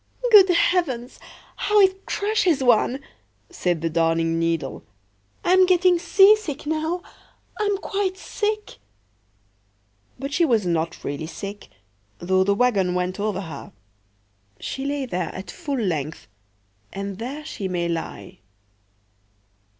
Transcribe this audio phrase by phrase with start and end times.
[0.31, 1.19] "Good heavens,
[1.57, 3.01] how it crushes one!"
[3.51, 4.83] said the Darning needle.
[5.45, 11.67] "I'm getting seasick now,—I'm quite sick."But she was not really sick,
[12.17, 13.73] though the wagon went over her;
[14.59, 16.27] she lay there at full length,
[16.91, 18.39] and there she may lie.